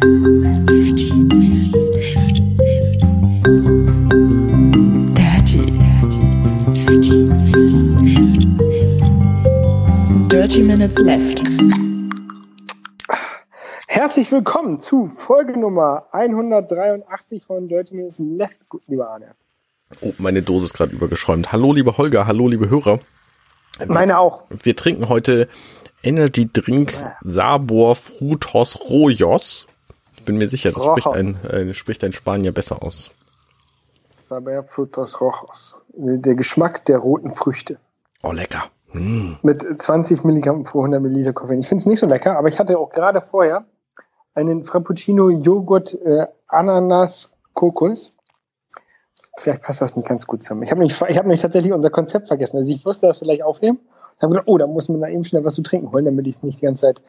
[0.00, 2.40] Dirty Minutes Left.
[5.14, 6.20] Dirty, dirty,
[6.72, 8.40] dirty Minutes Left.
[10.32, 11.42] Dirty Minutes Left.
[13.88, 19.34] Herzlich willkommen zu Folge Nummer 183 von Dirty Minutes Left, lieber Arne.
[20.00, 21.52] Oh, meine Dose ist gerade übergeschäumt.
[21.52, 23.00] Hallo, liebe Holger, hallo, liebe Hörer.
[23.86, 24.44] Meine auch.
[24.48, 25.46] Wir trinken heute
[26.02, 29.66] Energy Drink Sabor Frutos Rojos.
[30.20, 33.10] Ich bin mir sicher, das spricht ein, äh, spricht ein Spanier besser aus.
[34.28, 35.76] Saber Frutos Rojos.
[35.94, 37.78] Der Geschmack der roten Früchte.
[38.22, 38.64] Oh, lecker.
[38.92, 39.32] Mm.
[39.42, 41.60] Mit 20 Milligramm pro 100 Milliliter Koffein.
[41.60, 43.64] Ich finde es nicht so lecker, aber ich hatte auch gerade vorher
[44.34, 48.14] einen Frappuccino Joghurt äh, Ananas Kokos.
[49.38, 50.64] Vielleicht passt das nicht ganz gut zusammen.
[50.64, 52.58] Ich habe nämlich, ich hab nämlich tatsächlich unser Konzept vergessen.
[52.58, 53.78] Also ich wusste das vielleicht aufnehmen.
[54.16, 56.26] Ich habe gedacht, oh, da muss man da eben schnell was zu trinken holen, damit
[56.26, 57.02] ich es nicht die ganze Zeit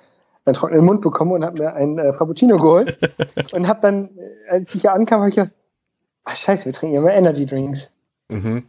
[0.45, 2.98] einen trockenen Mund bekomme und habe mir einen äh, Frappuccino geholt.
[3.52, 4.10] und habe dann,
[4.49, 5.54] als ich hier ankam, habe ich gedacht,
[6.24, 7.90] ach scheiße, wir trinken mal Energy Drinks.
[8.29, 8.63] Mhm.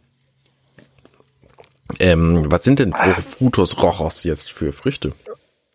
[1.99, 5.13] Ähm, was sind denn Frutos Rojos jetzt für Früchte?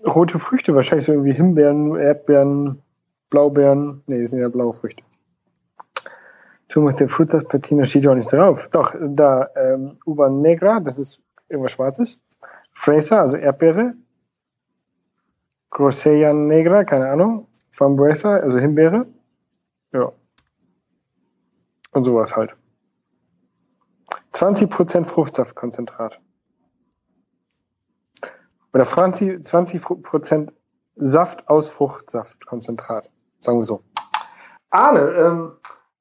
[0.04, 2.82] Rote Früchte, wahrscheinlich so irgendwie Himbeeren, Erdbeeren,
[3.30, 4.02] Blaubeeren.
[4.06, 5.02] Nee, das sind ja blaue Früchte.
[6.68, 8.68] Thomas de Frutas Patina steht ja auch nicht drauf.
[8.70, 12.20] Doch, da ähm, Uva Negra, das ist irgendwas Schwarzes.
[12.72, 13.94] Fraser, also Erdbeere.
[15.70, 17.48] Grosseia Negra, keine Ahnung.
[17.70, 19.06] Frambuesa, also Himbeere.
[19.92, 20.12] Ja.
[21.92, 22.56] Und sowas halt.
[24.32, 26.20] 20% Fruchtsaftkonzentrat.
[28.72, 30.52] Oder 20%, 20
[30.96, 33.10] Saft aus Fruchtsaftkonzentrat.
[33.40, 33.82] Sagen wir so.
[34.70, 35.52] Arne, ähm,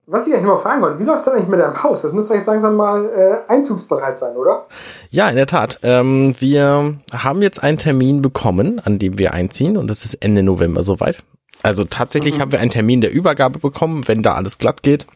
[0.10, 2.02] was ich eigentlich mal fragen wollte, wie läuft es denn eigentlich mit deinem Haus?
[2.02, 4.66] Das müsste jetzt langsam mal äh, einzugsbereit sein, oder?
[5.10, 5.80] Ja, in der Tat.
[5.84, 10.44] Ähm, wir haben jetzt einen Termin bekommen, an dem wir einziehen und das ist Ende
[10.44, 11.24] November soweit.
[11.62, 12.42] Also tatsächlich Mhm.
[12.42, 15.08] haben wir einen Termin der Übergabe bekommen, wenn da alles glatt geht.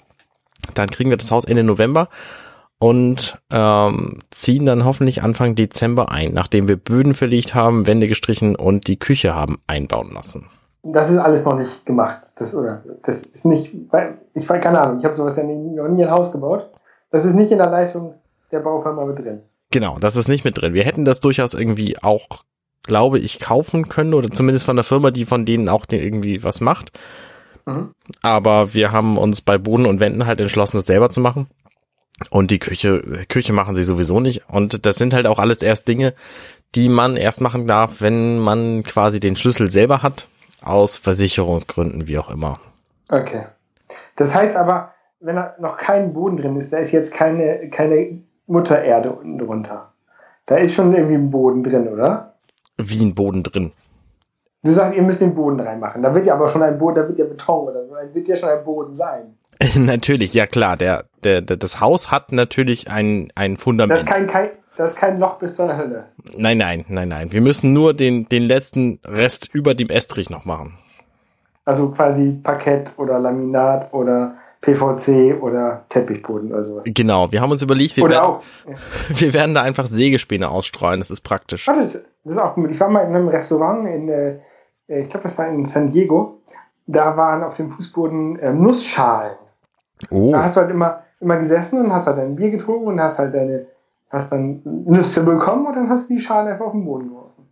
[0.73, 2.09] Dann kriegen wir das Haus Ende November
[2.77, 8.55] und ähm, ziehen dann hoffentlich Anfang Dezember ein, nachdem wir Böden verlegt haben, Wände gestrichen
[8.57, 10.47] und die Küche haben einbauen lassen.
[10.83, 12.21] Das ist alles noch nicht gemacht.
[12.41, 13.71] Das, oder, das ist nicht,
[14.33, 16.71] ich weiß keine Ahnung, ich habe sowas ja nie, noch nie ein Haus gebaut.
[17.11, 18.15] Das ist nicht in der Leistung
[18.51, 19.41] der Baufirma mit drin.
[19.69, 20.73] Genau, das ist nicht mit drin.
[20.73, 22.43] Wir hätten das durchaus irgendwie auch,
[22.81, 26.61] glaube ich, kaufen können oder zumindest von der Firma, die von denen auch irgendwie was
[26.61, 26.97] macht.
[27.67, 27.91] Mhm.
[28.23, 31.45] Aber wir haben uns bei Boden und Wänden halt entschlossen, das selber zu machen.
[32.31, 34.49] Und die Küche, Küche machen sie sowieso nicht.
[34.49, 36.15] Und das sind halt auch alles erst Dinge,
[36.73, 40.27] die man erst machen darf, wenn man quasi den Schlüssel selber hat.
[40.63, 42.59] Aus Versicherungsgründen, wie auch immer.
[43.09, 43.45] Okay.
[44.15, 48.19] Das heißt aber, wenn da noch kein Boden drin ist, da ist jetzt keine, keine
[48.47, 49.91] Muttererde unten drunter.
[50.45, 52.35] Da ist schon irgendwie ein Boden drin, oder?
[52.77, 53.71] Wie ein Boden drin.
[54.63, 56.03] Du sagst, ihr müsst den Boden reinmachen.
[56.03, 58.27] Da wird ja aber schon ein Boden, da wird ja Beton oder so, da wird
[58.27, 59.37] ja schon ein Boden sein.
[59.75, 64.01] natürlich, ja klar, der, der, der, das Haus hat natürlich ein, ein Da Fundament.
[64.01, 66.07] ist kein, kein, da ist kein Loch bis zur Hölle.
[66.37, 67.31] Nein, nein, nein, nein.
[67.31, 70.77] Wir müssen nur den, den letzten Rest über dem Estrich noch machen.
[71.65, 76.83] Also quasi Parkett oder Laminat oder PVC oder Teppichboden oder sowas.
[76.85, 78.43] Genau, wir haben uns überlegt, wir, Oder werden, auch.
[79.09, 80.99] wir werden da einfach Sägespäne ausstreuen.
[80.99, 81.67] Das ist praktisch.
[81.67, 82.69] Warte, das ist auch gut.
[82.69, 84.39] Ich war mal in einem Restaurant in, äh,
[84.87, 86.41] ich glaube, das war in San Diego.
[86.85, 89.37] Da waren auf dem Fußboden äh, Nussschalen.
[90.09, 93.01] Oh, Da hast du halt immer, immer gesessen und hast halt dein Bier getrunken und
[93.01, 93.67] hast halt deine,
[94.11, 97.47] hast dann Nüsse bekommen und dann hast du die Schalen einfach auf den Boden geworfen.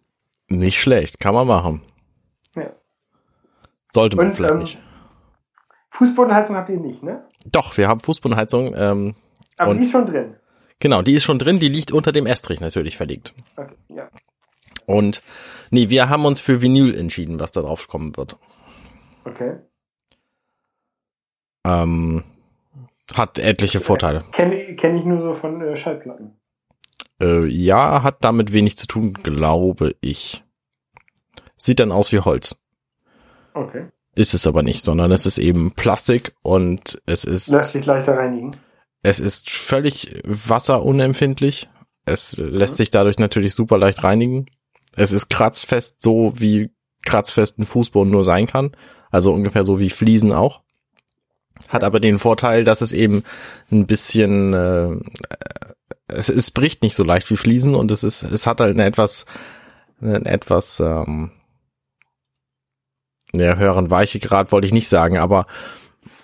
[0.50, 1.82] nicht schlecht, kann man machen.
[2.56, 2.72] Ja.
[3.92, 4.80] Sollte man Und, vielleicht ähm, nicht.
[5.92, 7.26] Fußbodenheizung habt ihr nicht, ne?
[7.46, 8.74] Doch, wir haben Fußbodenheizung.
[8.76, 9.16] Ähm,
[9.58, 10.36] Aber die ist schon drin.
[10.80, 13.34] genau, die ist schon drin, die liegt unter dem Estrich natürlich verlegt.
[13.56, 14.10] Okay, ja.
[14.86, 15.22] Und
[15.72, 18.38] nee, wir haben uns für Vinyl entschieden, was da drauf kommen wird.
[19.26, 19.58] Okay.
[21.66, 22.24] Ähm,
[23.14, 24.24] hat etliche Vorteile.
[24.32, 26.39] Kenne kenn ich nur so von äh, Schallplatten.
[27.20, 30.44] Äh, ja, hat damit wenig zu tun, glaube ich.
[31.58, 32.58] Sieht dann aus wie Holz.
[33.54, 33.88] Okay.
[34.16, 38.18] Ist es aber nicht, sondern es ist eben Plastik und es ist, Lässt sich leichter
[38.18, 38.52] reinigen.
[39.04, 41.70] es ist völlig wasserunempfindlich.
[42.06, 44.48] Es lässt sich dadurch natürlich super leicht reinigen.
[44.96, 46.72] Es ist kratzfest, so wie
[47.06, 48.72] kratzfest ein Fußboden nur sein kann.
[49.12, 50.62] Also ungefähr so wie Fliesen auch.
[51.68, 53.24] Hat aber den Vorteil, dass es eben
[53.72, 54.96] ein bisschen, äh,
[56.10, 58.86] es, es bricht nicht so leicht wie Fliesen und es ist, es hat halt eine
[58.86, 59.26] etwas,
[60.02, 61.32] einen etwas, ähm,
[63.34, 65.46] ja, höheren Weichegrad wollte ich nicht sagen, aber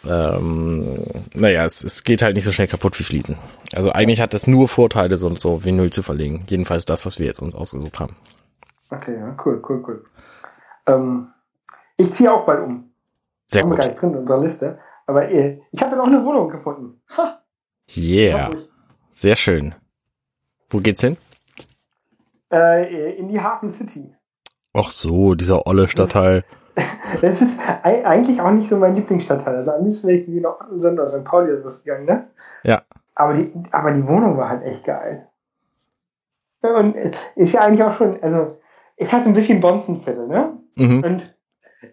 [0.07, 0.97] ähm,
[1.33, 3.37] naja, es, es geht halt nicht so schnell kaputt wie Fliesen.
[3.73, 6.45] Also eigentlich hat das nur Vorteile, so, so Vinyl zu verlegen.
[6.47, 8.15] Jedenfalls das, was wir jetzt uns ausgesucht haben.
[8.89, 10.03] Okay, ja, cool, cool, cool.
[10.87, 11.27] Ähm,
[11.97, 12.91] ich ziehe auch bald um.
[13.47, 13.91] Sehr Haben wir gar gut.
[13.93, 14.79] nicht drin in unserer Liste.
[15.07, 17.01] Aber äh, ich habe jetzt auch eine Wohnung gefunden.
[17.17, 17.41] Ha,
[17.95, 18.45] Yeah.
[18.45, 18.69] Hamburg.
[19.15, 19.73] Sehr schön.
[20.69, 21.15] Wo geht's hin?
[22.51, 24.13] Äh, in die Hafen City.
[24.73, 26.43] Ach so, dieser olle Stadtteil.
[27.21, 29.55] Das ist ei- eigentlich auch nicht so mein Lieblingsstadtteil.
[29.55, 31.23] Also am liebsten wäre ich wie noch Ottensen oder St.
[31.23, 32.27] Pauli oder sowas gegangen, ne?
[32.63, 32.81] Ja.
[33.13, 35.29] Aber die, aber die Wohnung war halt echt geil.
[36.61, 38.49] Und äh, ist ja eigentlich auch schon, also,
[38.97, 40.57] ist halt so ein bisschen Bonzenviertel, ne?
[40.75, 41.03] Mhm.
[41.03, 41.37] Und
[41.81, 41.87] äh,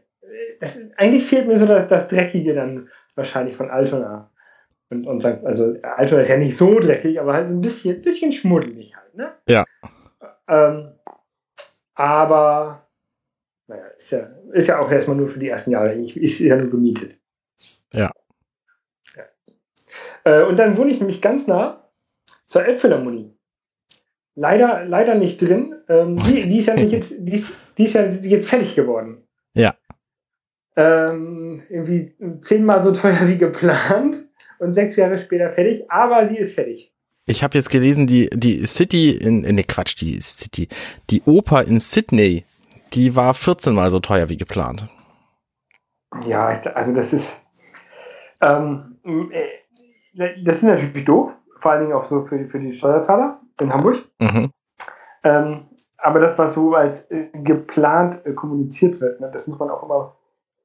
[0.61, 4.32] das, eigentlich fehlt mir so das, das Dreckige dann wahrscheinlich von Altona.
[4.93, 5.43] Und, und St.
[5.45, 9.15] also Altona ist ja nicht so dreckig, aber halt so ein bisschen, bisschen schmuddelig halt,
[9.15, 9.33] ne?
[9.49, 9.65] Ja.
[10.47, 10.93] Ähm,
[11.95, 12.87] aber
[13.69, 15.95] naja, ist ja, ist ja auch erstmal nur für die ersten Jahre.
[15.95, 17.19] Ich, ist ja nur gemietet.
[17.95, 18.11] Ja.
[19.17, 19.25] ja.
[20.25, 21.91] Äh, und dann wohne ich nämlich ganz nah
[22.47, 23.35] zur Elbphilharmonie.
[24.35, 25.75] Leider, leider nicht drin.
[25.89, 29.27] Ähm, die, die ist ja nicht jetzt, die ist, die ist ja jetzt fertig geworden.
[29.55, 29.75] Ja.
[30.77, 34.22] Ähm, irgendwie zehnmal so teuer wie geplant
[34.63, 36.93] und sechs Jahre später fertig, aber sie ist fertig.
[37.27, 40.69] Ich habe jetzt gelesen, die, die City in, in ne Quatsch, die City,
[41.11, 42.45] die Oper in Sydney,
[42.95, 44.89] die war 14 mal so teuer wie geplant.
[46.27, 47.47] Ja, also das ist,
[48.41, 48.99] ähm,
[49.33, 53.73] äh, das ist natürlich doof, vor allen Dingen auch so für, für die Steuerzahler in
[53.73, 54.05] Hamburg.
[54.19, 54.51] Mhm.
[55.25, 55.67] Ähm,
[55.97, 59.85] aber das, was so als äh, geplant äh, kommuniziert wird, ne, das muss man auch
[59.85, 60.17] immer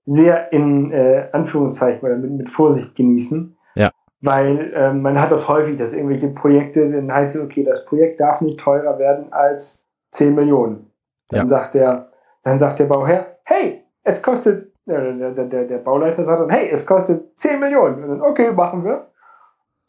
[0.05, 3.56] sehr in äh, Anführungszeichen oder mit, mit Vorsicht genießen.
[4.21, 8.19] Weil ähm, man hat das häufig, dass irgendwelche Projekte, dann heißt es, okay, das Projekt
[8.19, 10.91] darf nicht teurer werden als 10 Millionen.
[11.29, 11.49] Dann Ja.
[11.49, 12.11] sagt der,
[12.43, 16.49] dann sagt der Bauherr, hey, es kostet, äh, der, der, der, der Bauleiter sagt dann,
[16.49, 18.03] hey, es kostet 10 Millionen.
[18.03, 19.07] Und dann, okay, machen wir.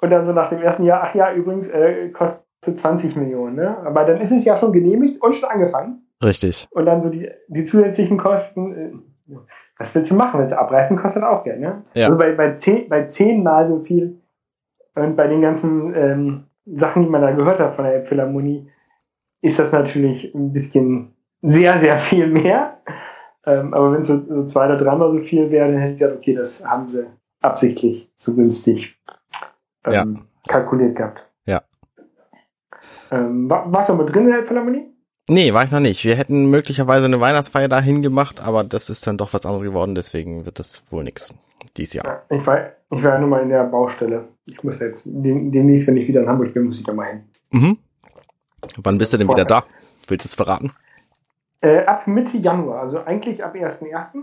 [0.01, 2.45] Und dann so nach dem ersten Jahr, ach ja, übrigens, äh, kostet
[2.79, 3.57] 20 Millionen.
[3.57, 3.79] Ne?
[3.79, 6.07] Aber dann ist es ja schon genehmigt und schon angefangen.
[6.23, 6.67] Richtig.
[6.71, 9.37] Und dann so die, die zusätzlichen Kosten, äh,
[9.79, 10.41] was willst du machen?
[10.41, 11.61] Willst du abreißen, kostet auch Geld.
[11.61, 11.83] Ne?
[11.95, 12.07] Ja.
[12.07, 14.21] Also bei, bei, zehn, bei zehnmal so viel
[14.95, 18.71] und bei den ganzen ähm, Sachen, die man da gehört hat von der Philharmonie,
[19.41, 22.79] ist das natürlich ein bisschen sehr, sehr viel mehr.
[23.47, 25.99] Ähm, aber wenn es so, so zwei oder dreimal so viel wäre, dann hätte ich
[26.01, 27.07] gedacht, okay, das haben sie
[27.41, 28.99] absichtlich so günstig
[29.87, 31.25] ähm, kalkuliert gehabt.
[31.47, 31.63] Ja.
[33.11, 34.93] Ähm, war, warst du mal drin in der Philharmonie?
[35.29, 36.05] Nee, war ich noch nicht.
[36.05, 39.95] Wir hätten möglicherweise eine Weihnachtsfeier dahin gemacht, aber das ist dann doch was anderes geworden,
[39.95, 41.35] deswegen wird das wohl nix
[41.77, 42.07] dieses Jahr.
[42.07, 42.61] Ja, ich war,
[42.91, 44.29] ich war ja nur mal in der Baustelle.
[44.47, 47.07] Ich muss jetzt dem- demnächst, wenn ich wieder in Hamburg bin, muss ich da mal
[47.07, 47.25] hin.
[47.51, 47.79] Mhm.
[48.79, 49.65] Wann bist du denn wieder da?
[50.07, 50.73] Willst du es verraten?
[51.61, 54.23] Äh, ab Mitte Januar, also eigentlich ab 1.1.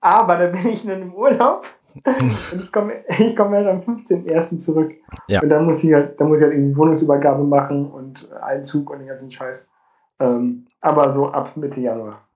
[0.00, 1.66] Aber da bin ich dann im Urlaub
[2.52, 4.58] ich komme ich komm erst am 15.1.
[4.60, 4.94] zurück.
[5.28, 5.42] Ja.
[5.42, 9.00] Und dann muss ich halt, dann muss ich halt irgendwie Wohnungsübergabe machen und Einzug und
[9.00, 9.70] den ganzen Scheiß.
[10.18, 12.26] Ähm, aber so ab Mitte Januar.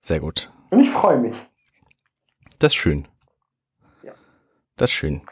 [0.00, 0.50] Sehr gut.
[0.70, 1.34] Und ich freue mich.
[2.58, 3.08] Das ist schön.
[4.02, 4.12] Ja.
[4.76, 5.22] Das ist schön.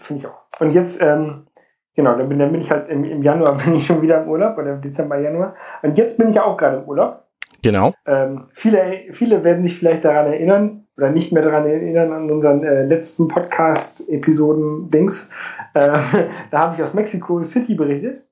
[0.00, 0.40] Finde ich auch.
[0.58, 1.46] Und jetzt, ähm,
[1.94, 4.28] genau, dann bin, dann bin ich halt im, im Januar bin ich schon wieder im
[4.28, 5.54] Urlaub oder im Dezember, Januar.
[5.82, 7.24] Und jetzt bin ich ja auch gerade im Urlaub.
[7.62, 7.92] Genau.
[8.06, 12.62] Ähm, viele, viele werden sich vielleicht daran erinnern oder nicht mehr daran erinnern an unseren
[12.64, 15.30] äh, letzten Podcast-Episoden-Dings.
[15.74, 15.98] Äh,
[16.50, 18.26] da habe ich aus Mexico City berichtet.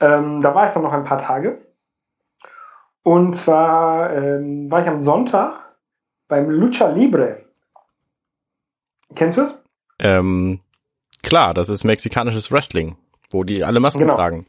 [0.00, 1.64] Ähm, da war ich dann noch ein paar Tage.
[3.02, 5.74] Und zwar ähm, war ich am Sonntag
[6.28, 7.44] beim Lucha Libre.
[9.14, 9.62] Kennst du es?
[9.98, 10.60] Ähm,
[11.22, 12.96] klar, das ist mexikanisches Wrestling,
[13.30, 14.14] wo die alle Masken Genau.
[14.14, 14.46] tragen.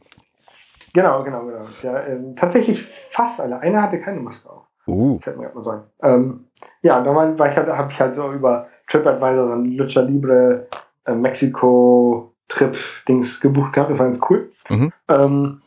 [0.92, 1.66] Genau, genau, genau.
[1.82, 3.58] Ja, ähm, tatsächlich fast alle.
[3.58, 4.66] Einer hatte keine Maske auf.
[4.86, 5.82] Uh, Fällt mir gerade mal so ein.
[6.02, 6.44] Ähm,
[6.82, 10.68] ja, da war, ich halt, habe ich halt so über TripAdvisor so Lucha Libre
[11.06, 12.76] äh, Mexiko Trip
[13.08, 13.90] Dings gebucht gehabt.
[13.90, 14.52] Das war ganz cool.
[14.68, 14.92] Mhm.
[15.08, 15.62] Ähm,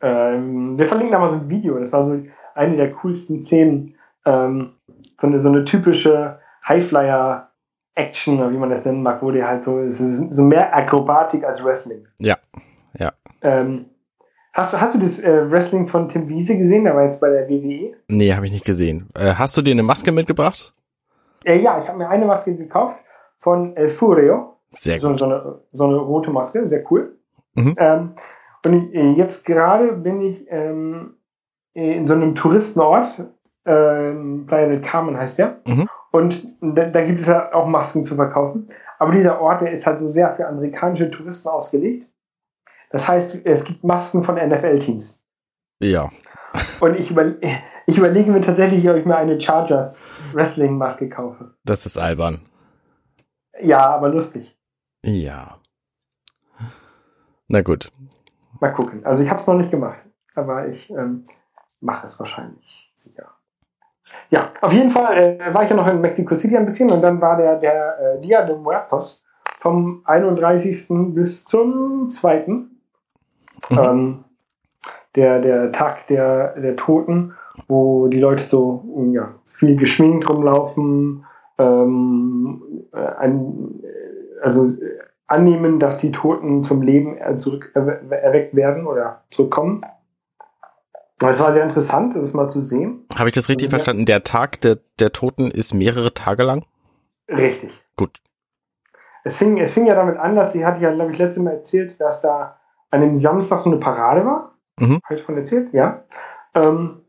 [0.00, 1.78] ähm, wir verlinken da mal so ein Video.
[1.78, 2.22] Das war so
[2.54, 3.96] eine der coolsten Szenen.
[4.24, 4.72] Ähm,
[5.20, 7.50] so, eine, so eine typische Highflyer
[7.94, 11.64] Action, oder wie man das nennen mag, wo die halt so, so mehr Akrobatik als
[11.64, 12.06] Wrestling.
[12.18, 12.36] Ja,
[12.98, 13.12] ja.
[13.40, 13.86] Ähm,
[14.56, 16.84] hast, du- hast du das äh, Wrestling von Tim Wiese gesehen?
[16.84, 17.94] Der war jetzt bei der WWE.
[18.08, 19.08] nee, habe ich nicht gesehen.
[19.18, 20.74] Äh, hast du dir eine Maske mitgebracht?
[21.44, 22.98] Äh, ja, ich habe mir eine Maske gekauft
[23.38, 24.56] von El Furio.
[24.70, 25.18] Sehr So, gut.
[25.20, 27.16] so, eine, so eine rote Maske, sehr cool.
[27.54, 27.74] Mhm.
[27.78, 28.12] Ähm,
[28.64, 31.14] und äh, jetzt gerade bin ich ähm,
[31.72, 33.06] in so einem Touristenort,
[33.64, 35.60] ähm, Playa del Carmen heißt der.
[35.66, 35.88] Mhm.
[36.10, 38.66] Und da, da gibt es ja auch Masken zu verkaufen.
[38.98, 42.06] Aber dieser Ort, der ist halt so sehr für amerikanische Touristen ausgelegt.
[42.90, 45.22] Das heißt, es gibt Masken von NFL-Teams.
[45.80, 46.10] Ja,
[46.80, 47.34] Und ich, über,
[47.86, 49.98] ich überlege mir tatsächlich, ob ich mir eine Chargers
[50.32, 51.54] Wrestling-Maske kaufe.
[51.64, 52.40] das ist albern.
[53.60, 54.58] Ja, aber lustig.
[55.04, 55.58] Ja.
[57.48, 57.92] Na gut.
[58.60, 59.04] Mal gucken.
[59.04, 61.24] Also ich habe es noch nicht gemacht, aber ich ähm,
[61.80, 63.30] mache es wahrscheinlich sicher.
[64.30, 67.02] Ja, auf jeden Fall äh, war ich ja noch in Mexico City ein bisschen und
[67.02, 69.24] dann war der, der äh, Dia de Muertos
[69.60, 70.86] vom 31.
[71.14, 72.46] bis zum 2.
[73.70, 73.78] Mhm.
[73.78, 74.24] Ähm,
[75.14, 77.34] der, der Tag der, der Toten,
[77.68, 81.24] wo die Leute so ja, viel geschminkt rumlaufen,
[81.58, 88.54] ähm, äh, ein, äh, also äh, annehmen, dass die Toten zum Leben zurück erwe- erweckt
[88.54, 89.82] werden oder zurückkommen.
[91.18, 93.06] Es war sehr interessant, das mal zu sehen.
[93.18, 93.76] Habe ich das richtig Ja.
[93.78, 94.04] verstanden?
[94.04, 96.66] Der Tag der, der Toten ist mehrere Tage lang?
[97.28, 97.72] Richtig.
[97.96, 98.20] Gut.
[99.24, 101.54] Es fing, es fing ja damit an, dass sie hatte ja, glaube ich, letztes Mal
[101.54, 102.55] erzählt, dass da
[102.90, 104.54] an dem Samstag so eine Parade war.
[104.78, 105.00] Mhm.
[105.04, 106.04] Habe ich von erzählt, ja.
[106.54, 107.02] Ähm,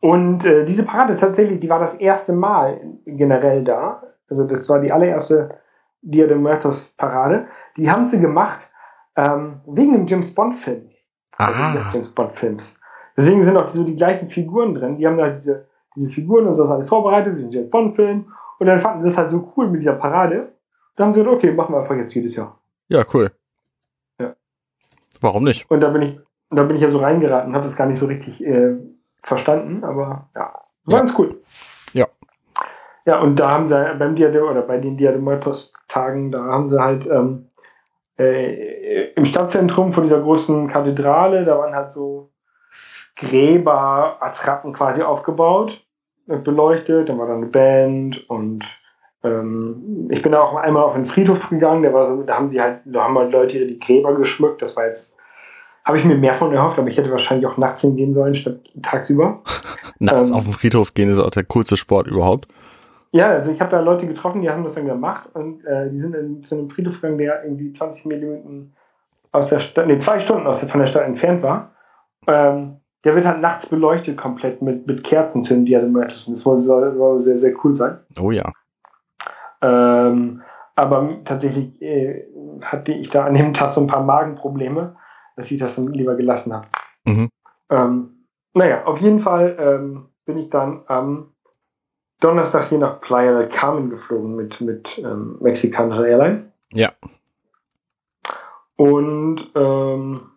[0.00, 4.02] und äh, diese Parade tatsächlich, die war das erste Mal generell da.
[4.28, 5.58] Also das war die allererste
[6.02, 7.46] Dia de Muertos Parade.
[7.76, 8.70] Die haben sie gemacht
[9.16, 10.90] ähm, wegen dem James Bond Film.
[11.38, 11.72] Ah.
[11.72, 12.78] des James Bond Films.
[13.16, 14.96] Deswegen sind auch so die gleichen Figuren drin.
[14.96, 18.32] Die haben da diese, diese Figuren und so alles vorbereitet, für den James Bond Film.
[18.58, 20.52] Und dann fanden sie das halt so cool mit dieser Parade.
[20.96, 22.58] Dann haben sie gesagt, okay, machen wir einfach jetzt jedes Jahr.
[22.88, 23.30] Ja, cool.
[25.20, 25.70] Warum nicht?
[25.70, 26.18] Und da bin ich,
[26.50, 28.74] da bin ich ja so reingeraten, habe das gar nicht so richtig äh,
[29.22, 30.52] verstanden, aber ja,
[30.84, 30.98] war Ja.
[30.98, 31.40] ganz cool.
[31.92, 32.06] Ja.
[33.04, 36.32] Ja, und da haben sie beim Dia de, oder bei den Dia de Muertos Tagen,
[36.32, 37.48] da haben sie halt ähm,
[38.18, 42.30] äh, im Stadtzentrum von dieser großen Kathedrale, da waren halt so
[43.16, 45.84] Gräberattrappen quasi aufgebaut,
[46.28, 48.64] äh, beleuchtet, dann war da eine Band und
[49.26, 52.60] ähm, ich bin auch einmal auf den Friedhof gegangen, der war so, da haben die
[52.60, 55.14] halt, da haben halt Leute ihre die Gräber geschmückt, das war jetzt,
[55.84, 58.58] habe ich mir mehr von erhofft, aber ich hätte wahrscheinlich auch nachts hingehen sollen, statt
[58.82, 59.42] tagsüber.
[59.98, 60.34] Nachts Ähm.
[60.34, 62.48] auf den Friedhof gehen ist auch der coolste Sport überhaupt.
[63.12, 65.98] Ja, also ich habe da Leute getroffen, die haben das dann gemacht und äh, die
[65.98, 68.74] sind in, zu einem Friedhof gegangen, der irgendwie 20 Minuten
[69.32, 71.72] aus der Stadt, nee, zwei Stunden aus der, von der Stadt entfernt war.
[72.26, 76.26] Ähm, der wird halt nachts beleuchtet komplett mit, mit Kerzen für den Dia de Muertos
[76.26, 77.98] und das soll, soll, soll sehr, sehr cool sein.
[78.18, 78.52] Oh ja.
[79.62, 80.42] Ähm,
[80.74, 82.26] aber tatsächlich äh,
[82.62, 84.96] hatte ich da an dem Tag so ein paar Magenprobleme,
[85.36, 86.66] dass ich das dann lieber gelassen habe.
[87.04, 87.30] Mhm.
[87.70, 91.32] Ähm, naja, auf jeden Fall ähm, bin ich dann am
[92.20, 96.52] Donnerstag hier nach Playa del Carmen geflogen mit, mit ähm, mexikanischer Airline.
[96.72, 96.92] Ja.
[98.76, 100.30] Und ähm,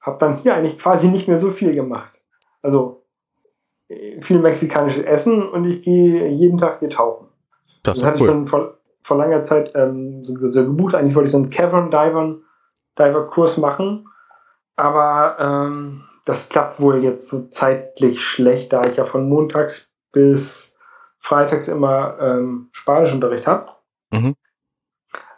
[0.00, 2.22] habe dann hier eigentlich quasi nicht mehr so viel gemacht.
[2.62, 3.04] Also
[3.88, 7.27] äh, viel mexikanisches Essen und ich gehe jeden Tag hier tauchen.
[7.82, 8.36] Das Das hatte doch ich cool.
[8.36, 10.94] schon vor, vor langer Zeit ähm, so, so gebucht.
[10.94, 12.36] Eigentlich wollte ich so einen Cavern Diver,
[12.98, 14.08] Diver Kurs machen.
[14.76, 20.76] Aber ähm, das klappt wohl jetzt so zeitlich schlecht, da ich ja von montags bis
[21.18, 23.70] freitags immer ähm, Spanischunterricht habe.
[24.12, 24.34] Mhm.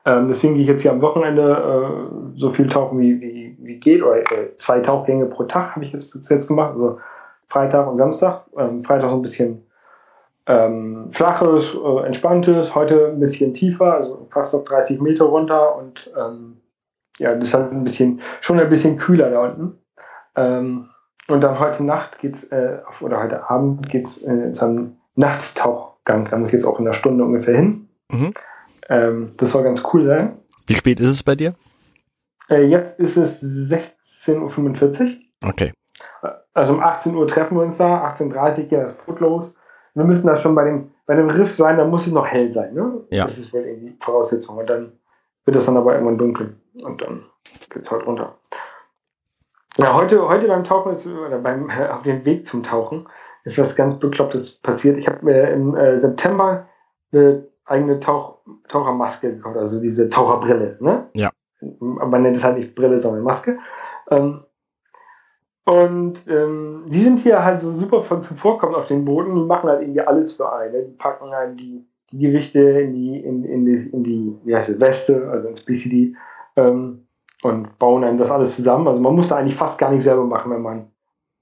[0.04, 3.78] Ähm, deswegen gehe ich jetzt hier am Wochenende äh, so viel tauchen wie, wie, wie
[3.78, 4.02] geht.
[4.02, 6.72] Oder äh, zwei Tauchgänge pro Tag habe ich jetzt bis jetzt gemacht.
[6.72, 6.98] Also
[7.48, 8.44] Freitag und Samstag.
[8.56, 9.66] Ähm, Freitag so ein bisschen
[10.46, 16.10] ähm, flaches, äh, entspanntes, heute ein bisschen tiefer, also fast auf 30 Meter runter und
[16.18, 16.60] ähm,
[17.18, 19.78] ja, das ist halt ein bisschen, schon ein bisschen kühler da unten.
[20.36, 20.88] Ähm,
[21.28, 26.28] und dann heute Nacht geht's, äh, oder heute Abend geht's äh, zu einem Nachttauchgang.
[26.30, 27.88] Da muss ich jetzt auch in einer Stunde ungefähr hin.
[28.10, 28.34] Mhm.
[28.88, 30.38] Ähm, das soll ganz cool sein.
[30.66, 31.54] Wie spät ist es bei dir?
[32.48, 35.48] Äh, jetzt ist es 16.45 Uhr.
[35.48, 35.72] Okay.
[36.52, 39.56] Also um 18 Uhr treffen wir uns da, 18.30 Uhr geht das Boot los.
[39.94, 42.52] Wir müssen da schon bei dem, bei dem Riff sein, da muss es noch hell
[42.52, 43.04] sein, ne?
[43.10, 43.26] Ja.
[43.26, 44.58] Das ist wohl irgendwie Voraussetzung.
[44.58, 44.92] Und dann
[45.44, 46.56] wird es dann aber irgendwann dunkel.
[46.82, 47.24] Und dann
[47.70, 48.36] geht's halt runter.
[49.76, 53.08] Ja, heute, heute beim Tauchen ist, oder beim, auf dem Weg zum Tauchen
[53.44, 54.98] ist was ganz Beklopptes passiert.
[54.98, 56.68] Ich habe mir im äh, September
[57.12, 61.08] eine eigene Tauch, Tauchermaske gekauft, also diese Taucherbrille, ne?
[61.14, 61.30] Ja.
[61.80, 63.58] Man nennt es halt nicht Brille, sondern Maske.
[64.10, 64.44] Ähm,
[65.66, 69.34] und ähm, die sind hier halt so super von zuvorkommend auf den Booten.
[69.34, 70.86] Die machen halt irgendwie alles für einen.
[70.90, 74.68] Die packen halt die, die Gewichte in die, in, in die, in die, wie heißt
[74.70, 76.16] es, Weste, also ins BCD,
[76.56, 77.06] ähm,
[77.42, 78.86] und bauen einem das alles zusammen.
[78.88, 80.90] Also man muss da eigentlich fast gar nicht selber machen, wenn man,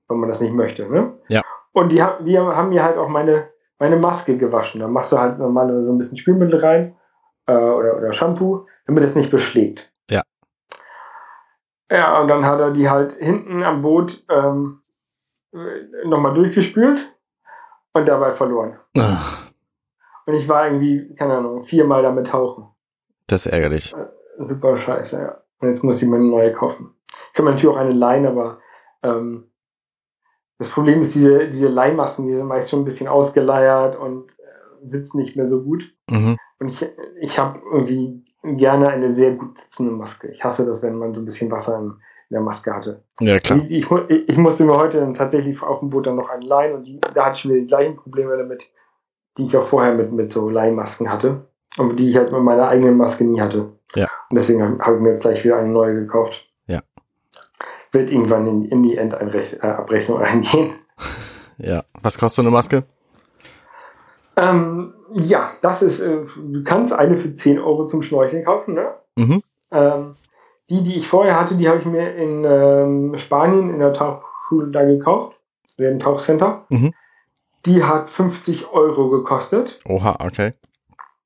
[0.08, 0.88] wenn man das nicht möchte.
[0.90, 1.12] Ne?
[1.28, 1.42] Ja.
[1.72, 3.48] Und die, haben- die haben mir halt auch meine,
[3.78, 4.80] meine Maske gewaschen.
[4.80, 6.94] Da machst du halt normal so ein bisschen Spülmittel rein
[7.46, 9.90] äh, oder, oder Shampoo, damit es nicht beschlägt.
[11.90, 12.20] Ja.
[12.20, 14.82] Und dann hat er die halt hinten am Boot ähm,
[16.04, 17.00] nochmal durchgespült
[17.94, 18.78] und dabei verloren.
[18.98, 19.46] Ach,
[20.26, 22.68] Und ich war irgendwie, keine Ahnung, viermal damit tauchen.
[23.26, 23.94] das ist ärgerlich.
[24.38, 25.42] Super scheiße, ja.
[25.60, 26.94] Und jetzt muss ich mir eine neue kaufen.
[27.28, 28.60] Ich kann mir natürlich auch eine leihen, aber
[29.02, 29.50] ähm,
[30.58, 34.86] das Problem ist, diese, diese Leihmassen, die sind meist schon ein bisschen ausgeleiert und äh,
[34.86, 35.92] sitzen nicht mehr so gut.
[36.10, 36.36] Mhm.
[36.60, 36.86] Und ich,
[37.20, 40.28] ich habe irgendwie gerne eine sehr gut sitzende Maske.
[40.28, 41.92] Ich hasse das, wenn man so ein bisschen Wasser in
[42.30, 43.02] der Maske hatte.
[43.20, 43.60] Ja, klar.
[43.68, 46.74] Ich, ich, ich musste mir heute dann tatsächlich auf dem Boot dann noch einen leihen
[46.74, 48.64] und die, da hatte ich wieder die gleichen Probleme damit,
[49.36, 51.46] die ich auch vorher mit, mit so Leihmasken hatte.
[51.76, 53.72] Und die ich halt mit meiner eigenen Maske nie hatte.
[53.94, 54.08] Ja.
[54.30, 56.46] Und deswegen habe hab ich mir jetzt gleich wieder eine neue gekauft.
[56.66, 56.80] Ja.
[57.92, 60.74] Wird irgendwann in, in die Endabrechnung eingehen.
[61.58, 61.84] Ja.
[62.02, 62.84] Was kostet so eine Maske?
[64.36, 68.94] Ähm, ja, das ist, äh, du kannst eine für 10 Euro zum Schnorcheln kaufen, ne?
[69.16, 69.42] Mhm.
[69.70, 70.14] Ähm,
[70.70, 74.70] die, die ich vorher hatte, die habe ich mir in ähm, Spanien in der Tauchschule
[74.70, 75.38] da gekauft,
[75.76, 76.66] in dem Tauchcenter.
[76.68, 76.94] Mhm.
[77.66, 80.54] Die hat 50 Euro gekostet Oha, okay.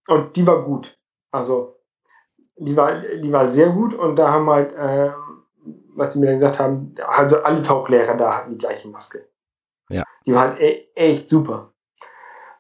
[0.09, 0.97] und die war gut.
[1.31, 1.77] Also
[2.57, 5.13] die war, die war sehr gut und da haben halt, ähm,
[5.95, 9.27] was sie mir dann gesagt haben, also alle Tauchlehrer da hatten die gleiche Maske.
[9.91, 10.05] Ja.
[10.25, 11.72] Die war halt e echt super.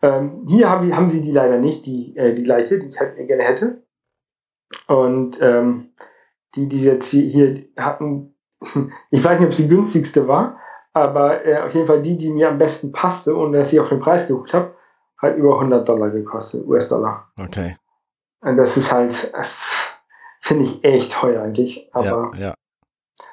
[0.03, 3.17] Ähm, hier haben, haben sie die leider nicht, die, äh, die gleiche, die ich halt
[3.17, 3.83] gerne hätte.
[4.89, 5.93] Und ähm,
[6.55, 8.35] die, die jetzt hier, hatten,
[9.11, 10.59] ich weiß nicht, ob sie die günstigste war,
[10.93, 13.89] aber äh, auf jeden Fall die, die mir am besten passte und dass ich auf
[13.89, 14.75] den Preis geguckt habe,
[15.19, 17.31] hat über 100 Dollar gekostet, US-Dollar.
[17.41, 17.77] Okay.
[18.41, 19.33] Und das ist halt,
[20.41, 21.89] finde ich echt teuer eigentlich.
[21.93, 22.55] Aber ja, ja.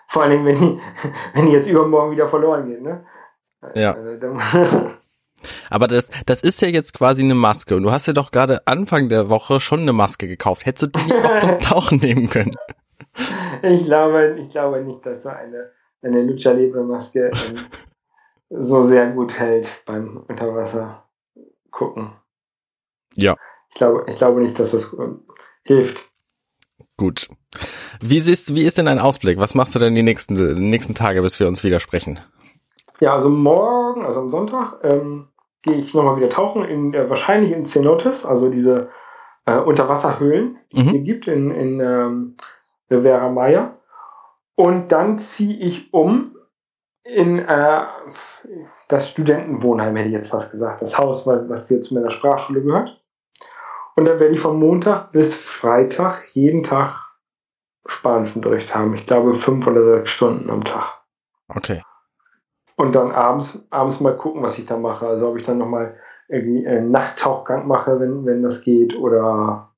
[0.08, 0.80] vor allen Dingen, wenn die,
[1.34, 3.06] wenn die jetzt übermorgen wieder verloren gehen, ne?
[3.74, 3.94] Ja.
[3.94, 4.38] Also, dann,
[5.70, 7.76] Aber das, das ist ja jetzt quasi eine Maske.
[7.76, 10.66] Und du hast ja doch gerade Anfang der Woche schon eine Maske gekauft.
[10.66, 12.56] Hättest du die nicht auch zum Tauchen nehmen können?
[13.62, 15.72] ich glaube, ich glaube nicht, dass so eine,
[16.02, 17.58] eine Lucha Libre Maske ähm,
[18.50, 21.04] so sehr gut hält beim Unterwasser
[21.72, 22.12] gucken.
[23.16, 23.36] Ja.
[23.70, 25.22] Ich glaube, ich glaube nicht, dass das ähm,
[25.64, 26.10] hilft.
[26.98, 27.30] Gut.
[28.02, 29.40] Wie siehst, wie ist denn dein Ausblick?
[29.40, 32.20] Was machst du denn die nächsten, die nächsten Tage, bis wir uns wieder sprechen?
[33.00, 35.30] Ja, also morgen, also am Sonntag, ähm,
[35.62, 38.90] gehe ich nochmal wieder tauchen, in, äh, wahrscheinlich in Cenotes, also diese
[39.46, 40.90] äh, Unterwasserhöhlen, die es Mhm.
[40.92, 42.38] hier gibt in, in ähm,
[42.90, 43.76] Rivera Maya.
[44.56, 46.36] Und dann ziehe ich um
[47.04, 47.82] in äh,
[48.88, 50.82] das Studentenwohnheim, hätte ich jetzt fast gesagt.
[50.82, 53.02] Das Haus, was was hier zu meiner Sprachschule gehört.
[53.96, 56.96] Und dann werde ich von Montag bis Freitag jeden Tag
[57.86, 58.94] Spanischunterricht haben.
[58.96, 61.02] Ich glaube fünf oder sechs Stunden am Tag.
[61.48, 61.82] Okay.
[62.80, 65.06] Und dann abends, abends mal gucken, was ich da mache.
[65.06, 65.92] Also ob ich dann nochmal
[66.30, 69.70] irgendwie einen Nachttauchgang mache, wenn, wenn das geht, oder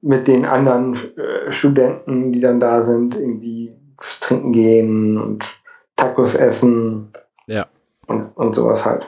[0.00, 3.76] mit den anderen äh, Studenten, die dann da sind, irgendwie
[4.18, 5.44] trinken gehen und
[5.94, 7.12] Tacos essen.
[7.46, 7.66] Ja.
[8.08, 9.06] Und, und sowas halt.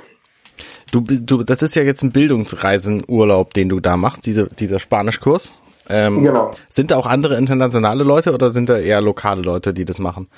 [0.93, 5.53] Du, du, das ist ja jetzt ein Bildungsreisenurlaub, den du da machst, diese, dieser Spanischkurs.
[5.89, 6.53] Ähm, Genau.
[6.71, 10.29] Sind da auch andere internationale Leute oder sind da eher lokale Leute, die das machen?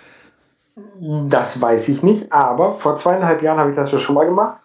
[1.31, 4.61] Das weiß ich nicht, aber vor zweieinhalb Jahren habe ich das ja schon mal gemacht.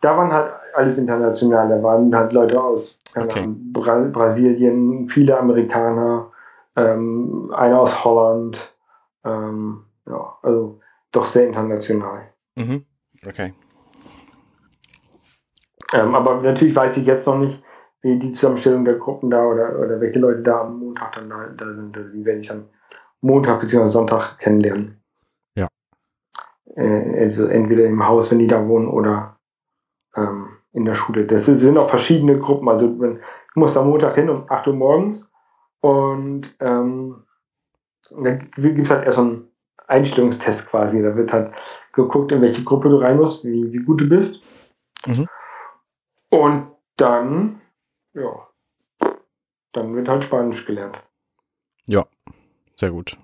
[0.00, 1.68] Da waren halt alles international.
[1.68, 3.46] Da waren halt Leute aus Okay.
[3.46, 6.30] Bra Brasilien, viele Amerikaner,
[6.76, 8.74] ähm, einer aus Holland.
[9.24, 10.80] Ähm, ja, also
[11.12, 12.32] doch sehr international.
[12.56, 12.84] Mhm.
[13.26, 13.52] Okay.
[15.92, 17.62] Ähm, aber natürlich weiß ich jetzt noch nicht,
[18.00, 21.46] wie die Zusammenstellung der Gruppen da oder, oder welche Leute da am Montag dann da,
[21.54, 21.96] da sind.
[21.96, 22.64] Also die werde ich dann
[23.20, 23.86] Montag bzw.
[23.86, 25.01] Sonntag kennenlernen.
[26.76, 26.82] Ja.
[26.82, 29.38] Äh, entweder, entweder im Haus, wenn die da wohnen, oder
[30.16, 31.26] ähm, in der Schule.
[31.26, 32.68] Das sind auch verschiedene Gruppen.
[32.68, 35.30] Also ich muss am Montag hin um 8 Uhr morgens
[35.80, 37.24] und ähm,
[38.10, 39.48] da gibt es halt erst so einen
[39.86, 41.02] Einstellungstest quasi.
[41.02, 41.54] Da wird halt
[41.92, 44.42] geguckt, in welche Gruppe du rein musst, wie, wie gut du bist.
[45.06, 45.28] Mhm.
[46.30, 47.60] Und dann,
[48.14, 48.48] ja,
[49.72, 51.02] dann wird halt Spanisch gelernt.
[52.76, 53.18] Sehr gut.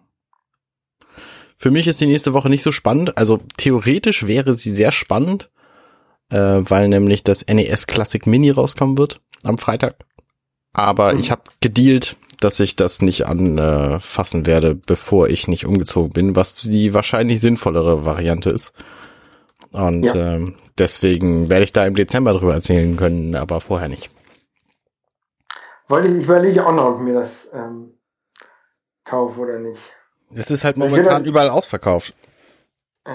[1.58, 3.18] Für mich ist die nächste Woche nicht so spannend.
[3.18, 5.50] Also theoretisch wäre sie sehr spannend,
[6.30, 9.96] äh, weil nämlich das NES Classic Mini rauskommen wird am Freitag.
[10.74, 11.20] Aber Mhm.
[11.20, 16.54] ich habe gedealt, dass ich das nicht anfassen werde, bevor ich nicht umgezogen bin, was
[16.62, 18.72] die wahrscheinlich sinnvollere Variante ist.
[19.72, 20.14] Und Ja.
[20.14, 24.10] ähm, deswegen werde ich da im Dezember drüber erzählen können, aber vorher nicht.
[25.88, 27.94] Wollte ich, ich überlege auch noch, ob ich mir das ähm,
[29.04, 29.80] kaufe oder nicht.
[30.34, 32.14] Es ist halt momentan dann- überall ausverkauft.
[33.04, 33.12] Äh,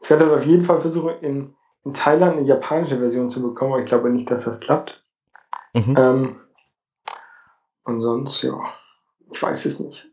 [0.00, 3.82] ich werde auf jeden Fall versuchen, in, in Thailand eine japanische Version zu bekommen, aber
[3.82, 5.02] ich glaube nicht, dass das klappt.
[5.74, 5.94] Mhm.
[5.96, 6.40] Ähm,
[7.84, 8.58] und sonst, ja,
[9.32, 10.08] ich weiß es nicht.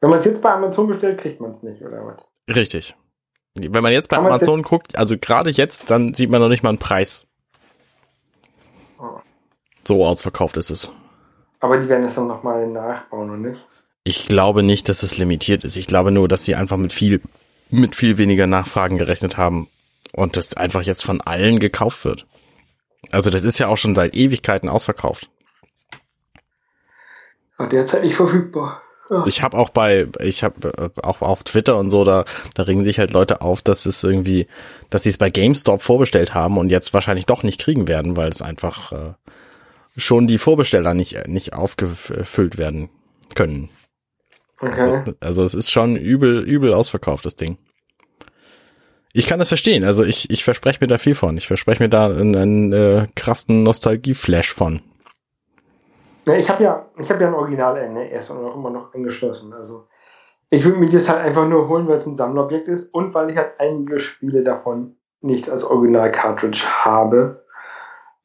[0.00, 2.56] Wenn man es jetzt bei Amazon bestellt, kriegt man es nicht, oder was?
[2.56, 2.96] Richtig.
[3.58, 6.62] Wenn man jetzt bei Kann Amazon guckt, also gerade jetzt, dann sieht man noch nicht
[6.62, 7.26] mal einen Preis.
[8.98, 9.20] Oh.
[9.86, 10.90] So ausverkauft ist es.
[11.58, 13.68] Aber die werden das dann nochmal nachbauen, oder nicht?
[14.10, 15.76] Ich glaube nicht, dass es limitiert ist.
[15.76, 17.20] Ich glaube nur, dass sie einfach mit viel,
[17.70, 19.68] mit viel weniger Nachfragen gerechnet haben
[20.10, 22.26] und das einfach jetzt von allen gekauft wird.
[23.12, 25.30] Also das ist ja auch schon seit Ewigkeiten ausverkauft.
[27.56, 28.82] Aber derzeit nicht verfügbar.
[29.26, 32.98] Ich habe auch bei, ich habe auch auf Twitter und so, da, da regen sich
[32.98, 34.48] halt Leute auf, dass es irgendwie,
[34.88, 38.30] dass sie es bei GameStop vorbestellt haben und jetzt wahrscheinlich doch nicht kriegen werden, weil
[38.30, 39.12] es einfach äh,
[39.96, 42.88] schon die Vorbesteller nicht, nicht aufgefüllt werden
[43.36, 43.68] können.
[44.60, 45.14] Okay.
[45.20, 47.56] Also es ist schon übel, übel ausverkauft, das Ding.
[49.12, 49.82] Ich kann das verstehen.
[49.84, 51.36] Also ich, ich verspreche mir da viel von.
[51.36, 54.80] Ich verspreche mir da einen, einen äh, krassen Nostalgie-Flash von.
[56.26, 59.52] Ja, ich habe ja, ich habe ja ein Original NES und auch immer noch angeschlossen.
[59.52, 59.88] Also
[60.50, 63.30] ich würde mir das halt einfach nur holen, weil es ein Sammlerobjekt ist und weil
[63.30, 67.44] ich halt einige Spiele davon nicht als Original-Cartridge habe.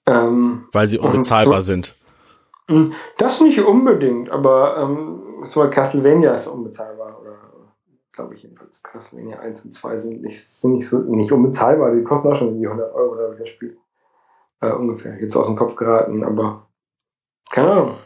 [0.05, 1.95] Ähm, Weil sie unbezahlbar so- sind.
[2.67, 7.19] Hm, Das nicht unbedingt, aber ähm, Beispiel Castlevania ist unbezahlbar.
[7.21, 7.37] Oder
[8.11, 8.81] glaube ich jedenfalls.
[8.83, 11.93] Castlevania 1 und 2 sind nicht, sind nicht so nicht unbezahlbar.
[11.93, 13.77] Die kosten auch schon irgendwie 100 Euro, glaube ich, das Spiel.
[14.61, 15.19] Äh, ungefähr.
[15.19, 16.67] Jetzt aus dem Kopf geraten, aber
[17.51, 17.97] keine Ahnung.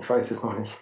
[0.00, 0.76] Ich weiß es noch nicht.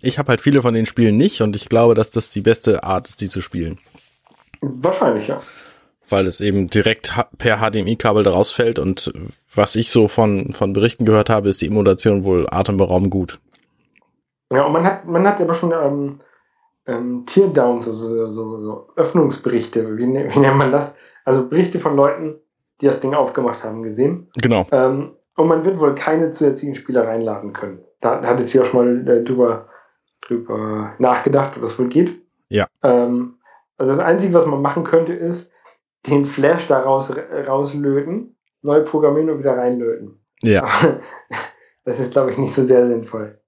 [0.00, 2.84] Ich habe halt viele von den Spielen nicht und ich glaube, dass das die beste
[2.84, 3.78] Art ist, die zu spielen.
[4.60, 5.40] Wahrscheinlich, ja.
[6.10, 9.12] Weil es eben direkt per HDMI-Kabel da rausfällt und
[9.54, 13.38] was ich so von, von Berichten gehört habe, ist die Emulation wohl atemberaubend gut.
[14.52, 16.20] Ja, und man hat, man hat aber schon ähm,
[16.86, 20.94] ähm, Teardowns, also so, so Öffnungsberichte, wie, ne- wie nennt man das?
[21.24, 22.36] Also Berichte von Leuten,
[22.80, 24.30] die das Ding aufgemacht haben, gesehen.
[24.40, 24.66] Genau.
[24.72, 27.80] Ähm, und man wird wohl keine zusätzlichen Spieler reinladen können.
[28.00, 29.68] Da hatte ich ja schon mal äh, drüber,
[30.22, 32.22] drüber nachgedacht, ob das wohl geht.
[32.48, 32.66] Ja.
[32.82, 33.34] Ähm,
[33.76, 35.52] also das Einzige, was man machen könnte, ist
[36.06, 37.10] den Flash da raus,
[37.46, 40.20] rauslöten, neu programmieren und wieder reinlöten.
[40.42, 41.00] Ja, Aber
[41.84, 43.38] das ist, glaube ich, nicht so sehr sinnvoll.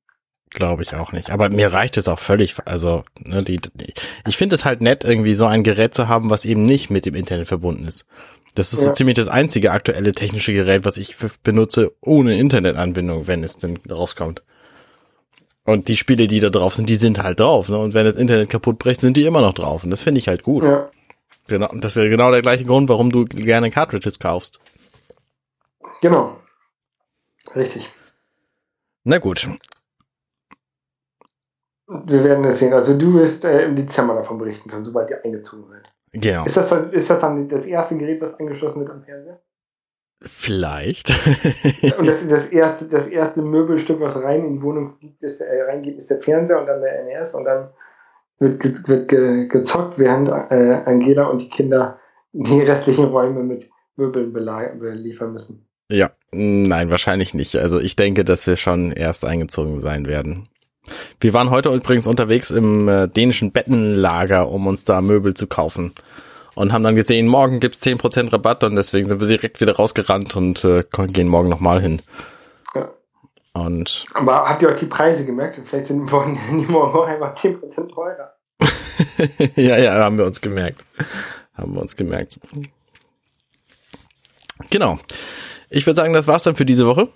[0.50, 1.30] glaube ich auch nicht.
[1.30, 2.56] Aber mir reicht es auch völlig.
[2.64, 3.92] Also, ne, die, die
[4.26, 7.06] ich finde es halt nett, irgendwie so ein Gerät zu haben, was eben nicht mit
[7.06, 8.04] dem Internet verbunden ist.
[8.56, 8.92] Das ist so Ja.
[8.94, 14.42] ziemlich das einzige aktuelle technische Gerät, was ich benutze ohne Internetanbindung, wenn es denn rauskommt.
[15.64, 17.68] Und die Spiele, die da drauf sind, die sind halt drauf.
[17.68, 17.78] Ne?
[17.78, 19.84] Und wenn das Internet kaputt bricht, sind die immer noch drauf.
[19.84, 20.64] Und das finde ich halt gut.
[20.64, 20.90] Ja.
[21.50, 24.60] Genau, und das ist ja genau der gleiche Grund, warum du gerne Cartridges kaufst.
[26.00, 26.36] Genau.
[27.56, 27.92] Richtig.
[29.02, 29.48] Na gut.
[31.88, 32.72] Wir werden es sehen.
[32.72, 35.92] Also du wirst äh, im Dezember davon berichten können, sobald ihr eingezogen seid.
[36.12, 36.44] Genau.
[36.44, 39.40] Ist das, dann, ist das dann das erste Gerät, das angeschlossen wird am Fernseher?
[40.22, 41.10] Vielleicht.
[41.98, 45.62] Und das, das, erste, das erste Möbelstück, was rein in die Wohnung fliegt, ist, äh,
[45.62, 47.70] reingeht, ist der Fernseher und dann der NES und dann
[48.40, 51.98] wird, ge, wird ge, gezockt, während äh, Angela und die Kinder
[52.33, 55.66] die restlichen Räume mit Möbeln beliefern müssen.
[55.90, 57.57] ja, nein, wahrscheinlich nicht.
[57.57, 60.48] Also ich denke, dass wir schon erst eingezogen sein werden.
[61.20, 65.92] Wir waren heute übrigens unterwegs im äh, dänischen Bettenlager, um uns da Möbel zu kaufen.
[66.55, 70.35] Und haben dann gesehen, morgen gibt's 10% Rabatt und deswegen sind wir direkt wieder rausgerannt
[70.37, 72.03] und äh, gehen morgen nochmal hin.
[73.52, 75.60] Und Aber habt ihr euch die Preise gemerkt?
[75.64, 78.34] Vielleicht sind morgen, die morgen auch einfach 10% teurer.
[79.56, 80.84] ja, ja, haben wir uns gemerkt.
[81.54, 82.38] Haben wir uns gemerkt.
[84.70, 84.98] Genau.
[85.68, 87.08] Ich würde sagen, das war's dann für diese Woche.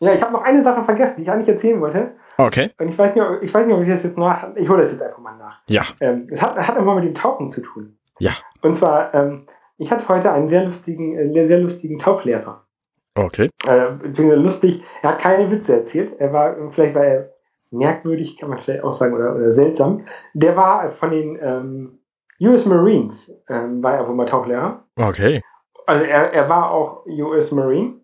[0.00, 2.16] Ja, ich habe noch eine Sache vergessen, die ich eigentlich erzählen wollte.
[2.36, 2.70] Okay.
[2.78, 4.54] Und ich weiß nicht, ob, ich weiß nicht, ob ich das jetzt nach.
[4.56, 5.60] Ich hole das jetzt einfach mal nach.
[5.68, 5.82] Ja.
[6.00, 7.98] Ähm, es hat, hat immer mit dem Tauchen zu tun.
[8.18, 8.32] Ja.
[8.62, 9.46] Und zwar, ähm,
[9.78, 12.66] ich hatte heute einen sehr lustigen, äh, sehr lustigen Tauchlehrer.
[13.14, 13.50] Okay.
[13.66, 14.82] Äh, lustig.
[15.02, 16.14] Er hat keine Witze erzählt.
[16.18, 17.32] Er war, vielleicht war er
[17.70, 20.04] merkwürdig, kann man vielleicht auch sagen, oder, oder seltsam.
[20.34, 21.98] Der war von den ähm,
[22.40, 24.84] US Marines, ähm, war er wohl mal Tauchlehrer.
[24.98, 25.42] Okay.
[25.86, 27.94] Also er, er war auch US Marine,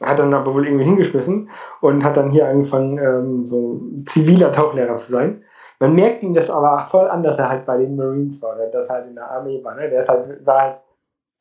[0.00, 1.50] hat dann aber wohl irgendwie hingeschmissen
[1.80, 5.44] und hat dann hier angefangen, ähm, so ziviler Tauchlehrer zu sein.
[5.80, 8.68] Man merkt ihm das aber voll an, dass er halt bei den Marines war, oder
[8.68, 9.74] dass er halt in der Armee war.
[9.74, 9.90] Ne?
[9.90, 10.76] Der ist halt, war halt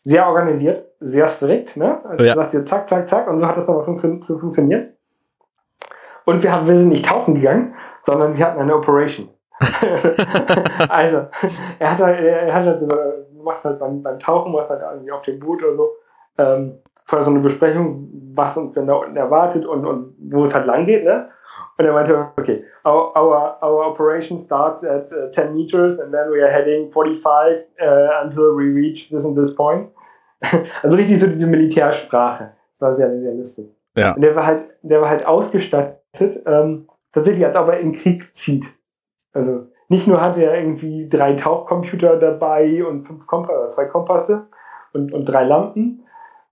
[0.04, 1.78] sehr organisiert, sehr strikt.
[1.78, 2.04] Ne?
[2.06, 2.36] Also Ja.
[2.36, 4.94] sagt hier zack, zack, zack und so hat das aber funktio zu funktioniert.
[6.26, 9.30] Und wir, haben, wir sind nicht tauchen gegangen, sondern wir hatten eine Operation.
[10.90, 11.28] also,
[11.80, 14.82] er hat halt, er hat halt so, du machst halt beim, beim Tauchen, machst halt
[14.82, 15.90] irgendwie auf dem Boot oder so,
[16.38, 20.56] ähm, vorher so eine Besprechung, was uns denn da unten erwartet und, und wo es
[20.56, 21.30] halt lang geht, ne?
[21.78, 26.32] Und er meinte, okay, our, our, our operation starts at uh, 10 meters and then
[26.32, 29.90] we are heading 45 uh, until we reach this and this point.
[30.84, 32.52] also richtig so diese Militärsprache.
[32.80, 33.70] Das war sehr, sehr lustig.
[33.96, 34.14] Ja.
[34.14, 38.00] Und der war halt, der war halt ausgestattet, ähm, tatsächlich als ob er in den
[38.00, 38.66] Krieg zieht.
[39.34, 44.48] Also nicht nur hat er irgendwie drei Tauchcomputer dabei und fünf Kompass, oder zwei Kompasse
[44.94, 46.04] und, und drei Lampen,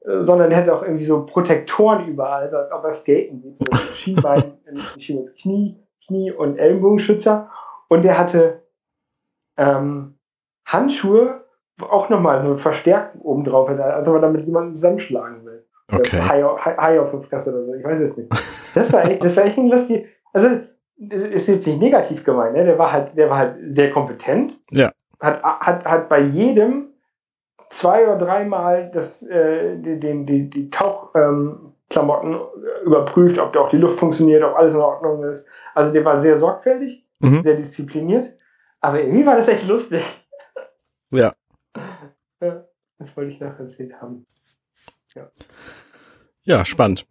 [0.02, 3.58] äh, sondern er hat auch irgendwie so Protektoren überall, als ob er skaten geht.
[3.58, 7.50] So Skibein, Ski- Knie, Knie und Ellenbogenschützer.
[7.90, 8.64] Und er hatte
[9.58, 10.18] ähm,
[10.66, 11.44] Handschuhe,
[11.82, 15.66] auch nochmal so verstärkt obendrauf, als ob er damit jemanden zusammenschlagen will.
[15.92, 16.22] Okay.
[16.22, 18.32] Hai, Hai, Hai auf der Fresse oder so, ich weiß es nicht.
[18.76, 20.08] Das war echt, das war echt ein lustig.
[20.32, 20.62] Also,
[20.98, 22.64] ist jetzt nicht negativ gemeint, ne?
[22.64, 24.58] Der war halt, der war halt sehr kompetent.
[24.70, 24.92] Ja.
[25.20, 26.94] Hat, hat, hat bei jedem
[27.72, 30.70] zwei oder dreimal das, äh, die, die, die, die
[31.92, 32.40] Tauchklamotten
[32.86, 35.46] überprüft, ob da auch die Luft funktioniert, ob alles in Ordnung ist.
[35.76, 37.44] Also der war sehr sorgfältig, Mhm.
[37.44, 38.34] sehr diszipliniert.
[38.80, 40.04] Aber irgendwie war das echt lustig.
[41.14, 41.34] Ja.
[42.42, 42.64] Ja,
[42.98, 44.26] das wollte ich noch erzählt haben.
[46.46, 47.06] Ja, spannend.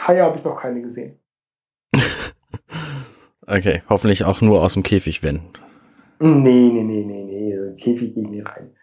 [0.00, 1.20] Haie habe ich noch keine gesehen.
[3.48, 5.40] Okay, hoffentlich auch nur aus dem Käfig, wenn.
[6.18, 8.74] Nee, nee, nee, nee, nee, Käfig gehen die rein.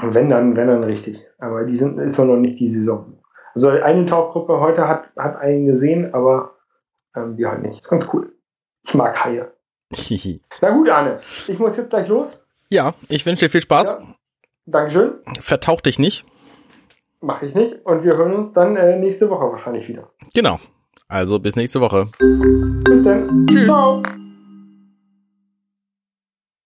[0.00, 1.24] Und wenn dann, wenn dann richtig.
[1.38, 3.22] Aber die sind, ist noch nicht die Saison.
[3.56, 6.56] Also eine Tauchgruppe heute hat, hat einen gesehen, aber
[7.16, 7.80] ähm, wir halt nicht.
[7.80, 8.34] Ist ganz cool.
[8.86, 9.50] Ich mag Haie.
[10.60, 11.20] Na gut, Arne.
[11.48, 12.28] Ich muss jetzt gleich los.
[12.68, 13.92] ja, ich wünsche dir viel Spaß.
[13.92, 14.06] Ja.
[14.66, 15.14] Dankeschön.
[15.40, 16.26] Vertauch dich nicht.
[17.22, 17.76] Mache ich nicht.
[17.86, 20.10] Und wir hören uns dann äh, nächste Woche wahrscheinlich wieder.
[20.34, 20.60] Genau.
[21.08, 22.08] Also bis nächste Woche.
[22.18, 23.46] Bis dann.
[23.46, 23.64] Tschüss.
[23.64, 24.02] Ciao.